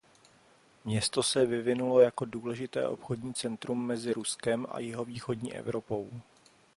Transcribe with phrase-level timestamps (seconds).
[0.85, 6.09] Město se vyvinulo jako důležité obchodní centrum mezi Ruskem a jihovýchodní Evropou.